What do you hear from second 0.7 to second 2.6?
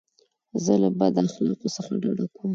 له بد اخلاقو څخه ډډه کوم.